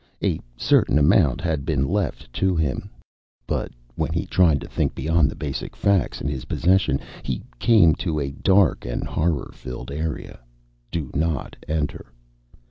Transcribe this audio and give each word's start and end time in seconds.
A 0.23 0.39
certain 0.57 0.97
amount 0.97 1.41
had 1.41 1.63
been 1.63 1.87
left 1.87 2.33
to 2.33 2.55
him. 2.55 2.89
But 3.45 3.71
when 3.93 4.11
he 4.11 4.25
tried 4.25 4.59
to 4.61 4.67
think 4.67 4.95
beyond 4.95 5.29
the 5.29 5.35
basic 5.35 5.75
facts 5.75 6.19
in 6.21 6.27
his 6.27 6.45
possession, 6.45 6.99
he 7.21 7.43
came 7.59 7.93
to 8.01 8.19
a 8.19 8.31
dark 8.31 8.83
and 8.83 9.03
horror 9.03 9.51
filled 9.53 9.91
area. 9.91 10.39
_Do 10.91 11.15
Not 11.15 11.55
Enter. 11.67 12.11